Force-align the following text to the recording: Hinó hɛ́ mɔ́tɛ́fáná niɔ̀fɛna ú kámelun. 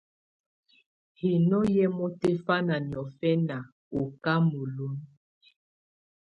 Hinó 1.19 1.57
hɛ́ 1.73 1.87
mɔ́tɛ́fáná 1.97 2.75
niɔ̀fɛna 2.89 3.57
ú 3.97 4.01
kámelun. 4.23 4.95